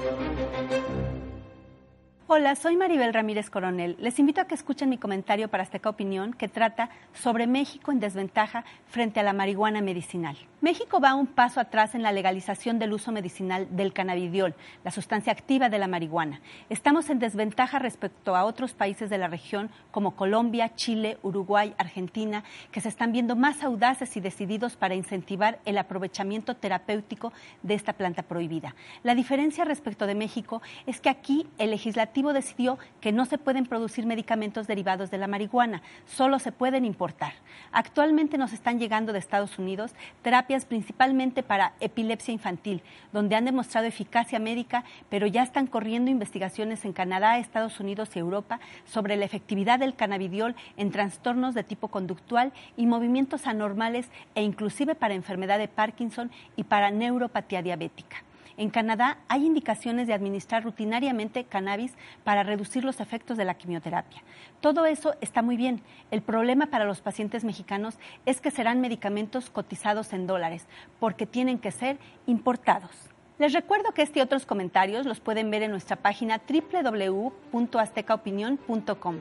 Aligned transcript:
Thank 0.00 0.72
you. 0.72 0.77
Hola, 2.30 2.56
soy 2.56 2.76
Maribel 2.76 3.14
Ramírez 3.14 3.48
Coronel. 3.48 3.96
Les 3.98 4.18
invito 4.18 4.42
a 4.42 4.44
que 4.44 4.54
escuchen 4.54 4.90
mi 4.90 4.98
comentario 4.98 5.48
para 5.48 5.62
Azteca 5.62 5.88
Opinión 5.88 6.34
que 6.34 6.46
trata 6.46 6.90
sobre 7.14 7.46
México 7.46 7.90
en 7.90 8.00
desventaja 8.00 8.66
frente 8.86 9.18
a 9.18 9.22
la 9.22 9.32
marihuana 9.32 9.80
medicinal. 9.80 10.36
México 10.60 11.00
va 11.00 11.14
un 11.14 11.26
paso 11.26 11.58
atrás 11.58 11.94
en 11.94 12.02
la 12.02 12.12
legalización 12.12 12.78
del 12.78 12.92
uso 12.92 13.12
medicinal 13.12 13.66
del 13.70 13.94
cannabidiol, 13.94 14.54
la 14.84 14.90
sustancia 14.90 15.32
activa 15.32 15.70
de 15.70 15.78
la 15.78 15.88
marihuana. 15.88 16.42
Estamos 16.68 17.08
en 17.08 17.18
desventaja 17.18 17.78
respecto 17.78 18.36
a 18.36 18.44
otros 18.44 18.74
países 18.74 19.08
de 19.08 19.16
la 19.16 19.28
región 19.28 19.70
como 19.90 20.14
Colombia, 20.14 20.74
Chile, 20.74 21.16
Uruguay, 21.22 21.74
Argentina, 21.78 22.44
que 22.72 22.82
se 22.82 22.90
están 22.90 23.12
viendo 23.12 23.36
más 23.36 23.62
audaces 23.62 24.14
y 24.18 24.20
decididos 24.20 24.76
para 24.76 24.94
incentivar 24.94 25.60
el 25.64 25.78
aprovechamiento 25.78 26.56
terapéutico 26.56 27.32
de 27.62 27.72
esta 27.72 27.94
planta 27.94 28.22
prohibida. 28.22 28.74
La 29.02 29.14
diferencia 29.14 29.64
respecto 29.64 30.06
de 30.06 30.14
México 30.14 30.60
es 30.86 31.00
que 31.00 31.08
aquí 31.08 31.46
el 31.56 31.70
legislativo 31.70 32.17
decidió 32.18 32.78
que 33.00 33.12
no 33.12 33.24
se 33.24 33.38
pueden 33.38 33.66
producir 33.66 34.04
medicamentos 34.04 34.66
derivados 34.66 35.10
de 35.10 35.18
la 35.18 35.28
marihuana, 35.28 35.82
solo 36.06 36.38
se 36.38 36.52
pueden 36.52 36.84
importar. 36.84 37.32
Actualmente 37.72 38.38
nos 38.38 38.52
están 38.52 38.78
llegando 38.78 39.12
de 39.12 39.18
Estados 39.18 39.58
Unidos 39.58 39.94
terapias 40.22 40.64
principalmente 40.64 41.42
para 41.42 41.74
epilepsia 41.80 42.32
infantil, 42.32 42.82
donde 43.12 43.36
han 43.36 43.44
demostrado 43.44 43.86
eficacia 43.86 44.38
médica, 44.38 44.84
pero 45.08 45.26
ya 45.26 45.42
están 45.42 45.66
corriendo 45.66 46.10
investigaciones 46.10 46.84
en 46.84 46.92
Canadá, 46.92 47.38
Estados 47.38 47.80
Unidos 47.80 48.10
y 48.14 48.18
Europa 48.18 48.60
sobre 48.84 49.16
la 49.16 49.24
efectividad 49.24 49.78
del 49.78 49.94
cannabidiol 49.94 50.56
en 50.76 50.90
trastornos 50.90 51.54
de 51.54 51.64
tipo 51.64 51.88
conductual 51.88 52.52
y 52.76 52.86
movimientos 52.86 53.46
anormales 53.46 54.08
e 54.34 54.42
inclusive 54.42 54.94
para 54.94 55.14
enfermedad 55.14 55.58
de 55.58 55.68
Parkinson 55.68 56.30
y 56.56 56.64
para 56.64 56.90
neuropatía 56.90 57.62
diabética. 57.62 58.27
En 58.58 58.68
Canadá 58.70 59.18
hay 59.28 59.46
indicaciones 59.46 60.08
de 60.08 60.14
administrar 60.14 60.64
rutinariamente 60.64 61.44
cannabis 61.44 61.94
para 62.24 62.42
reducir 62.42 62.84
los 62.84 62.98
efectos 62.98 63.36
de 63.36 63.44
la 63.44 63.54
quimioterapia. 63.54 64.24
Todo 64.60 64.84
eso 64.84 65.14
está 65.20 65.42
muy 65.42 65.56
bien. 65.56 65.80
El 66.10 66.22
problema 66.22 66.66
para 66.66 66.84
los 66.84 67.00
pacientes 67.00 67.44
mexicanos 67.44 68.00
es 68.26 68.40
que 68.40 68.50
serán 68.50 68.80
medicamentos 68.80 69.48
cotizados 69.48 70.12
en 70.12 70.26
dólares, 70.26 70.66
porque 70.98 71.24
tienen 71.24 71.60
que 71.60 71.70
ser 71.70 71.98
importados. 72.26 72.90
Les 73.38 73.52
recuerdo 73.52 73.92
que 73.92 74.02
este 74.02 74.18
y 74.18 74.22
otros 74.22 74.44
comentarios 74.44 75.06
los 75.06 75.20
pueden 75.20 75.52
ver 75.52 75.62
en 75.62 75.70
nuestra 75.70 75.94
página 75.94 76.40
www.aztecaopinión.com. 76.48 79.20